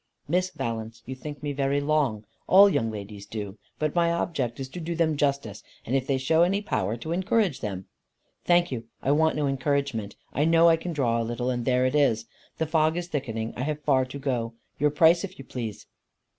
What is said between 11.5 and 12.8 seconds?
and there it is. The